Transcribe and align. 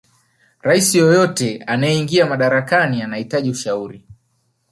raisi 0.61 0.97
yeyote 0.97 1.63
anayeingia 1.67 2.25
madarakani 2.25 3.01
anahitaji 3.01 3.49
ushauri 3.49 4.05